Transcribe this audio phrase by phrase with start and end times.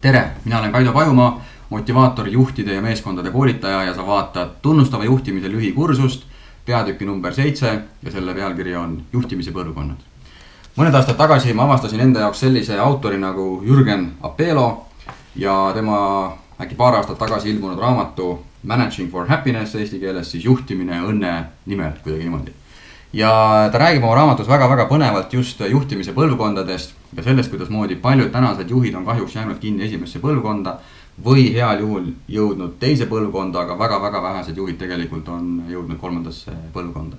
[0.00, 5.48] tere, mina olen Kaido Pajumaa, motivaator, juhtide ja meeskondade koolitaja ja sa vaatad tunnustava juhtimise
[5.48, 6.22] lühikursust,
[6.66, 10.06] peatüki number seitse ja selle pealkiri on juhtimise põlvkonnad.
[10.76, 14.86] mõned aastad tagasi ma avastasin enda jaoks sellise autori nagu Jürgen Apelo
[15.36, 21.00] ja tema äkki paar aastat tagasi ilmunud raamatu Managing for happiness eesti keeles siis juhtimine
[21.00, 22.52] õnne nimel, kuidagi niimoodi
[23.12, 28.70] ja ta räägib oma raamatus väga-väga põnevalt just juhtimise põlvkondadest ja sellest, kuidasmoodi paljud tänased
[28.70, 30.78] juhid on kahjuks jäänud kinni esimesse põlvkonda.
[31.24, 37.16] või heal juhul jõudnud teise põlvkonda, aga väga-väga vähesed juhid tegelikult on jõudnud kolmandasse põlvkonda.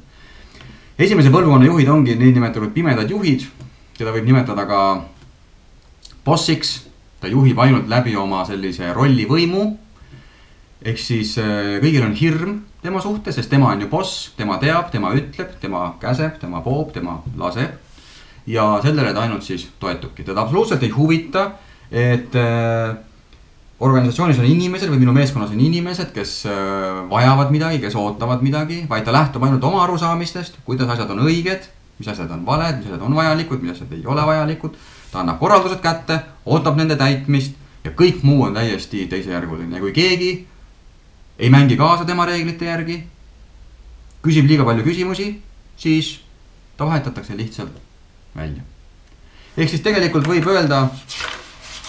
[1.00, 3.46] esimese põlvkonna juhid ongi niinimetatud pimedad juhid,
[3.98, 5.06] keda võib nimetada ka
[6.26, 6.88] bossiks.
[7.20, 9.78] ta juhib ainult läbi oma sellise rollivõimu.
[10.82, 14.90] ehk siis äh, kõigil on hirm tema suhtes, sest tema on ju boss, tema teab,
[14.92, 17.78] tema ütleb, tema käseb, tema poob, tema laseb.
[18.48, 21.52] ja sellele ta ainult siis toetubki, teda absoluutselt ei huvita,
[21.92, 22.96] et äh,
[23.80, 28.82] organisatsioonis on inimesed või minu meeskonnas on inimesed, kes äh, vajavad midagi, kes ootavad midagi,
[28.90, 31.70] vaid ta lähtub ainult oma arusaamistest, kuidas asjad on õiged,
[32.02, 34.78] mis asjad on valed, mis asjad on vajalikud, mis asjad ei ole vajalikud.
[35.12, 39.92] ta annab korraldused kätte, ootab nende täitmist ja kõik muu on täiesti teisejärguline ja kui
[39.94, 40.32] keegi
[41.42, 43.00] ei mängi kaasa tema reeglite järgi,
[44.22, 45.32] küsib liiga palju küsimusi,
[45.78, 46.20] siis
[46.78, 47.74] ta vahetatakse lihtsalt
[48.36, 48.62] välja.
[49.58, 50.84] ehk siis tegelikult võib öelda,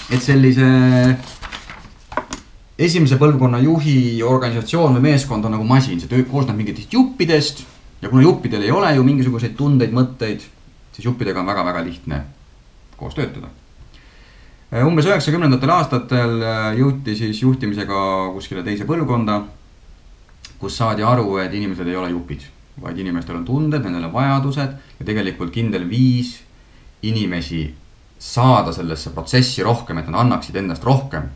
[0.09, 0.70] et sellise
[2.78, 7.64] esimese põlvkonna juhi organisatsioon või meeskond on nagu masin, see töö koosneb mingitest juppidest.
[8.03, 10.41] ja kuna juppidel ei ole ju mingisuguseid tundeid, mõtteid,
[10.92, 12.25] siis juppidega on väga-väga lihtne
[12.97, 13.53] koos töötada
[14.81, 17.98] umbes üheksakümnendatel aastatel äh, jõuti siis juhtimisega
[18.33, 19.42] kuskile teise põlvkonda,
[20.62, 22.47] kus saadi aru, et inimesed ei ole jupid,
[22.81, 26.39] vaid inimestel on tunded, nendel on vajadused ja tegelikult kindel viis
[27.05, 27.67] inimesi
[28.23, 31.28] saada sellesse protsessi rohkem, et nad annaksid endast rohkem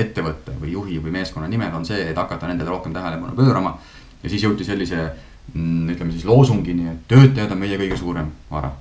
[0.00, 3.76] ettevõtte või juhi või meeskonna nimel on see, et hakata nendele rohkem tähelepanu pöörama.
[4.22, 5.10] ja siis jõuti sellise,
[5.52, 8.72] mm, ütleme siis loosungini, et töötajad on meie kõige suurem vara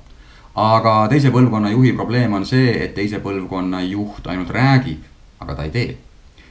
[0.59, 5.06] aga teise põlvkonna juhi probleem on see, et teise põlvkonna juht ainult räägib,
[5.40, 5.97] aga ta ei tee.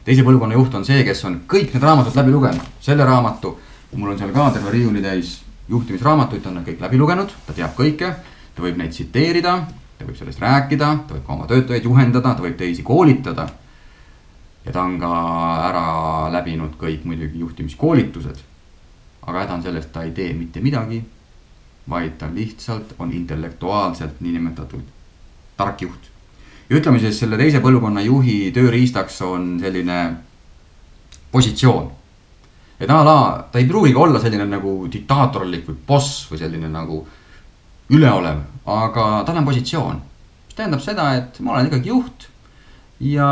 [0.04, 3.52] teise põlvkonna juht on see, kes on kõik need raamatud läbi lugenud, selle raamatu,
[3.96, 5.34] mul on seal ka terve riiulitäis
[5.68, 8.14] juhtimisraamatuid, ta on need kõik läbi lugenud, ta teab kõike,
[8.56, 9.58] ta võib neid tsiteerida,
[9.98, 13.48] ta võib sellest rääkida, ta võib ka oma töötajaid juhendada, ta võib teisi koolitada.
[14.64, 15.12] ja ta on ka
[15.68, 15.84] ära
[16.32, 18.40] läbinud kõik muidugi juhtimiskoolitused.
[19.28, 21.04] aga häda on selles, et ta ei tee mitte midagi
[21.90, 24.82] vaid ta lihtsalt on intellektuaalselt niinimetatud
[25.56, 26.08] tark juht.
[26.70, 29.98] ja ütleme siis selle teise põlvkonna juhi tööriistaks on selline
[31.32, 31.90] positsioon.
[32.80, 37.06] et a la ta ei pruugigi olla selline nagu diktaatorlik või boss või selline nagu
[37.90, 40.02] üleolev, aga tal on positsioon.
[40.46, 42.28] mis tähendab seda, et ma olen ikkagi juht
[43.00, 43.26] ja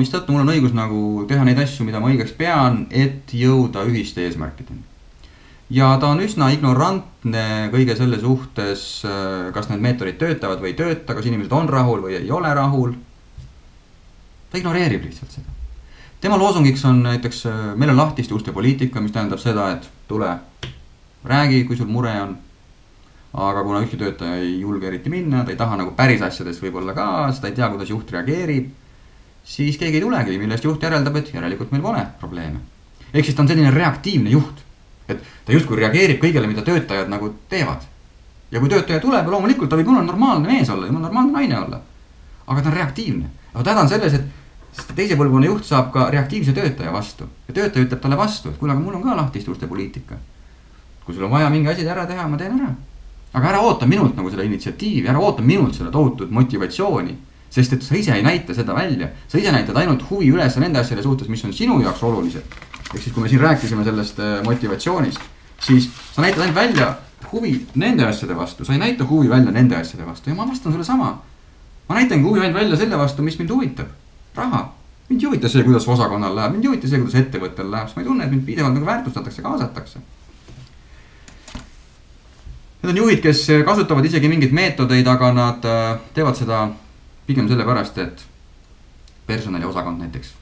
[0.00, 4.24] mistõttu mul on õigus nagu teha neid asju, mida ma õigeks pean, et jõuda ühiste
[4.24, 4.87] eesmärkideni
[5.70, 10.78] ja ta on üsna ignorantne kõige selle suhtes, äh, kas need meetodid töötavad või ei
[10.78, 12.94] tööta, kas inimesed on rahul või ei ole rahul.
[14.50, 15.50] ta ignoreerib lihtsalt seda.
[16.20, 20.38] tema loosungiks on näiteks, äh, meil on lahtiste uste poliitika, mis tähendab seda, et tule,
[21.24, 22.36] räägi, kui sul mure on.
[23.34, 26.94] aga kuna ükski töötaja ei julge eriti minna, ta ei taha nagu päris asjades võib-olla
[26.94, 28.70] ka, sest ta ei tea, kuidas juht reageerib.
[29.44, 32.58] siis keegi ei tulegi, millest juht järeldab, et järelikult meil pole probleeme.
[33.12, 34.67] ehk siis ta on selline reaktiivne juht
[35.08, 37.86] et ta justkui reageerib kõigele, mida töötajad nagu teevad.
[38.50, 41.80] ja kui töötaja tuleb loomulikult ta võib jumala normaalne mees olla, jumala normaalne naine olla.
[42.46, 46.52] aga ta on reaktiivne, aga häda on selles, et teise põlvkonna juht saab ka reaktiivse
[46.52, 49.66] töötaja vastu ja töötaja ütleb talle vastu, et kuule, aga mul on ka lahtiste uste
[49.66, 50.16] poliitika.
[51.04, 52.74] kui sul on vaja mingi asi ära teha, ma teen ära.
[53.32, 57.16] aga ära oota minult nagu seda initsiatiivi, ära oota minult seda tohutut motivatsiooni
[57.50, 60.78] sest et sa ise ei näita seda välja, sa ise näitad ainult huvi üles nende
[60.78, 64.42] asjade suhtes, mis on sinu jaoks olulised ehk siis, kui me siin rääkisime sellest äh,
[64.44, 65.20] motivatsioonist,
[65.60, 66.94] siis sa näitad ainult välja
[67.32, 70.72] huvi nende asjade vastu, sa ei näita huvi välja nende asjade vastu ja ma vastan
[70.72, 71.22] sulle sama.
[71.88, 73.86] ma näitangi huvi ainult välja selle vastu, mis mind huvitab,
[74.34, 74.72] raha.
[75.08, 77.96] mind ei huvita see, kuidas osakonnal läheb, mind ei huvita see, kuidas ettevõttel läheb, sest
[77.96, 80.00] ma ei tunne, et mind pidevalt nagu väärtustatakse, kaasatakse.
[82.82, 86.68] Need on juhid, kes kasutavad isegi mingeid meetodeid, aga nad äh, teevad seda
[87.26, 88.26] pigem sellepärast, et
[89.26, 90.32] personaliosakond näiteks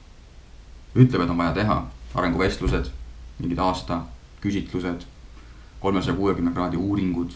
[0.95, 1.81] ütleb, et on vaja teha
[2.17, 2.89] arenguvestlused,
[3.39, 4.01] mingid aasta
[4.41, 5.05] küsitlused,
[5.79, 7.31] kolmesaja kuuekümne kraadi uuringud.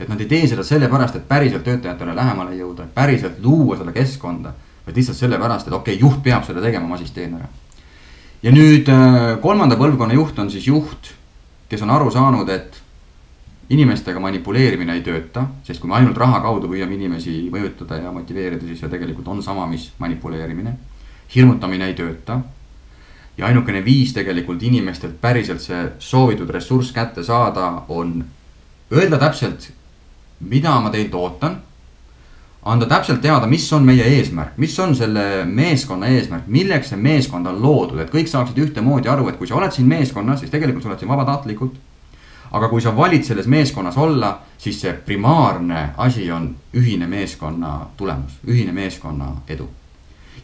[0.00, 4.50] et nad ei tee seda sellepärast, et päriselt töötajatele lähemale jõuda, päriselt luua seda keskkonda,
[4.86, 7.46] vaid lihtsalt sellepärast, et okei okay,, juht peab seda tegema, ma siis teen ära.
[8.42, 11.14] ja nüüd äh, kolmanda põlvkonna juht on siis juht,
[11.68, 12.82] kes on aru saanud, et
[13.72, 18.66] inimestega manipuleerimine ei tööta, sest kui me ainult raha kaudu püüame inimesi mõjutada ja motiveerida,
[18.68, 20.76] siis see tegelikult on sama, mis manipuleerimine.
[21.34, 22.40] hirmutamine ei tööta.
[23.38, 28.24] Ja ainukene viis tegelikult inimestelt päriselt see soovitud ressurss kätte saada, on
[28.92, 29.70] öelda täpselt,
[30.40, 31.60] mida ma teilt ootan
[32.64, 37.46] anda täpselt teada, mis on meie eesmärk, mis on selle meeskonna eesmärk, milleks see meeskond
[37.46, 40.86] on loodud, et kõik saaksid ühtemoodi aru, et kui sa oled siin meeskonnas, siis tegelikult
[40.86, 41.76] sa oled siin vabatahtlikult
[42.54, 48.38] aga kui sa valid selles meeskonnas olla, siis see primaarne asi on ühine meeskonna tulemus,
[48.46, 49.68] ühine meeskonna edu.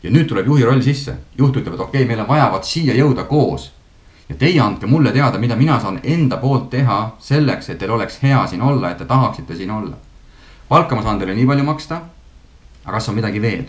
[0.03, 2.65] Ja nüüd tuleb juhi roll sisse, juht ütleb, et okei okay,, meil on vaja vot
[2.65, 3.73] siia jõuda koos.
[4.29, 8.23] ja teie andke mulle teada, mida mina saan enda poolt teha selleks, et teil oleks
[8.23, 9.97] hea siin olla, et te tahaksite siin olla.
[10.69, 12.01] palka ma saan teile nii palju maksta.
[12.85, 13.65] aga kas on midagi veel?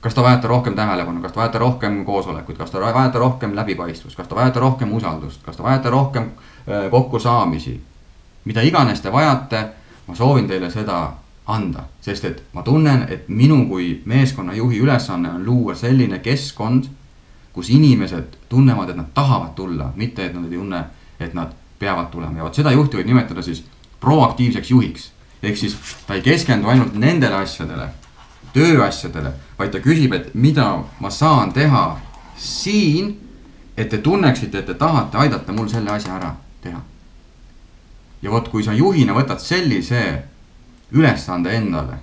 [0.00, 4.16] kas te vajate rohkem tähelepanu, kas te vajate rohkem koosolekuid, kas te vajate rohkem läbipaistvust,
[4.16, 6.30] kas te vajate rohkem usaldust, kas te vajate rohkem
[6.68, 7.80] Äh, kokkusaamisi.
[8.44, 9.68] mida iganes te vajate,
[10.06, 11.12] ma soovin teile seda
[11.54, 16.88] anda, sest et ma tunnen, et minu kui meeskonnajuhi ülesanne on luua selline keskkond,
[17.52, 20.84] kus inimesed tunnevad, et nad tahavad tulla, mitte et nad ei tunne,
[21.20, 23.64] et nad peavad tulema ja vot seda juhti võib nimetada siis
[24.00, 25.10] proaktiivseks juhiks.
[25.42, 25.76] ehk siis
[26.06, 27.88] ta ei keskendu ainult nendele asjadele,
[28.52, 32.00] tööasjadele, vaid ta küsib, et mida ma saan teha
[32.36, 33.14] siin,
[33.76, 36.80] et te tunneksite, et te tahate aidata mul selle asja ära teha.
[38.22, 40.22] ja vot, kui sa juhina võtad sellise
[40.92, 41.98] ülesande endale,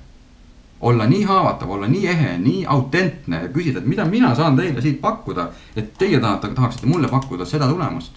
[0.82, 4.82] olla nii haavatav, olla nii ehe, nii autentne ja küsida, et mida mina saan teile
[4.82, 8.12] siit pakkuda, et teie tahate, tahaksite mulle pakkuda seda tulemust.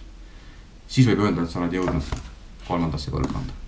[0.87, 2.15] siis võib öelda, et sa oled jõudnud
[2.67, 3.61] kolmandasse põlvkonda